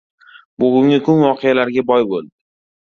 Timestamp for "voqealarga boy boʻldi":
1.27-2.33